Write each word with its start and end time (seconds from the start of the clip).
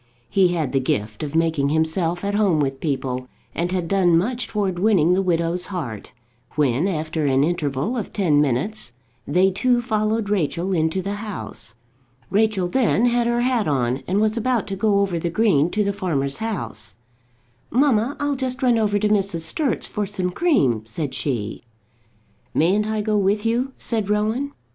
He 0.31 0.47
had 0.47 0.71
the 0.71 0.79
gift 0.79 1.21
of 1.21 1.35
making 1.35 1.69
himself 1.69 2.25
at 2.25 2.33
home 2.33 2.59
with 2.59 2.79
people, 2.79 3.27
and 3.53 3.71
had 3.71 3.87
done 3.87 4.17
much 4.17 4.47
towards 4.47 4.81
winning 4.81 5.13
the 5.13 5.21
widow's 5.21 5.67
heart, 5.67 6.11
when, 6.55 6.87
after 6.87 7.27
an 7.27 7.43
interval 7.43 7.95
of 7.95 8.11
ten 8.11 8.41
minutes, 8.41 8.93
they 9.27 9.51
two 9.51 9.79
followed 9.79 10.27
Rachel 10.31 10.73
into 10.73 11.03
the 11.03 11.17
house. 11.21 11.75
Rachel 12.31 12.67
then 12.67 13.05
had 13.05 13.27
her 13.27 13.41
hat 13.41 13.67
on, 13.67 14.01
and 14.07 14.19
was 14.19 14.35
about 14.35 14.65
to 14.69 14.75
go 14.75 15.01
over 15.01 15.19
the 15.19 15.29
green 15.29 15.69
to 15.69 15.83
the 15.83 15.93
farmer's 15.93 16.37
house. 16.37 16.95
"Mamma, 17.69 18.17
I'll 18.19 18.35
just 18.35 18.63
run 18.63 18.79
over 18.79 18.97
to 18.97 19.07
Mrs. 19.07 19.41
Sturt's 19.41 19.85
for 19.85 20.07
some 20.07 20.31
cream," 20.31 20.81
said 20.83 21.13
she. 21.13 21.61
"Mayn't 22.55 22.87
I 22.87 23.01
go 23.01 23.17
with 23.19 23.45
you?" 23.45 23.71
said 23.77 24.09
Rowan. 24.09 24.53